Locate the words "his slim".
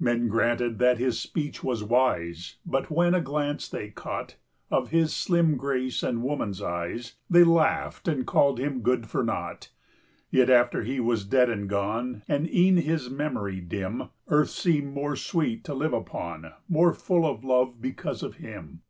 4.88-5.58